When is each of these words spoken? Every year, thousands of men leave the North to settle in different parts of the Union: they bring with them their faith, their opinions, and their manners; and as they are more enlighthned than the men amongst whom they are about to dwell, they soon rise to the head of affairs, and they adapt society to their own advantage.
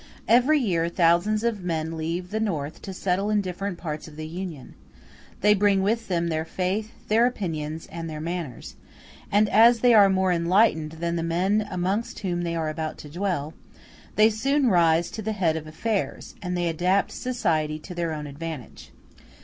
Every 0.27 0.57
year, 0.57 0.89
thousands 0.89 1.43
of 1.43 1.63
men 1.63 1.95
leave 1.95 2.31
the 2.31 2.39
North 2.39 2.81
to 2.81 2.91
settle 2.91 3.29
in 3.29 3.39
different 3.39 3.77
parts 3.77 4.07
of 4.07 4.15
the 4.15 4.25
Union: 4.25 4.73
they 5.41 5.53
bring 5.53 5.83
with 5.83 6.07
them 6.07 6.29
their 6.29 6.43
faith, 6.43 6.89
their 7.07 7.27
opinions, 7.27 7.85
and 7.91 8.09
their 8.09 8.19
manners; 8.19 8.75
and 9.31 9.47
as 9.49 9.81
they 9.81 9.93
are 9.93 10.09
more 10.09 10.31
enlighthned 10.31 10.93
than 10.93 11.17
the 11.17 11.21
men 11.21 11.67
amongst 11.69 12.17
whom 12.21 12.41
they 12.41 12.55
are 12.55 12.69
about 12.69 12.97
to 12.97 13.09
dwell, 13.09 13.53
they 14.15 14.31
soon 14.31 14.71
rise 14.71 15.11
to 15.11 15.21
the 15.21 15.33
head 15.33 15.55
of 15.55 15.67
affairs, 15.67 16.33
and 16.41 16.57
they 16.57 16.67
adapt 16.67 17.11
society 17.11 17.77
to 17.77 17.93
their 17.93 18.11
own 18.11 18.25
advantage. 18.25 18.89